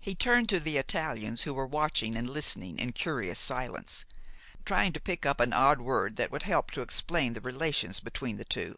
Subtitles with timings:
[0.00, 4.06] He turned to the Italians, who were watching and listening in curious silence,
[4.64, 8.38] trying to pick up an odd word that would help to explain the relations between
[8.38, 8.76] the two.